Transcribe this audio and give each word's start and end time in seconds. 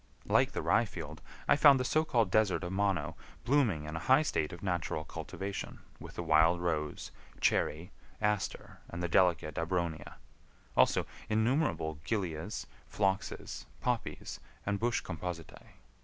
Like 0.25 0.53
the 0.53 0.63
rye 0.63 0.85
field, 0.85 1.21
I 1.47 1.55
found 1.55 1.79
the 1.79 1.85
so 1.85 2.03
called 2.03 2.31
desert 2.31 2.63
of 2.63 2.71
Mono 2.71 3.15
blooming 3.45 3.83
in 3.83 3.95
a 3.95 3.99
high 4.09 4.23
state 4.23 4.51
of 4.51 4.63
natural 4.63 5.05
cultivation 5.05 5.77
with 5.99 6.15
the 6.15 6.23
wild 6.23 6.59
rose, 6.59 7.11
cherry, 7.39 7.91
aster, 8.19 8.79
and 8.89 9.03
the 9.03 9.07
delicate 9.07 9.57
abronia; 9.59 10.15
also 10.75 11.05
innumerable 11.29 11.99
gilias, 12.03 12.65
phloxes, 12.91 13.67
poppies, 13.79 14.39
and 14.65 14.79
bush 14.79 15.01
compositae. 15.01 15.67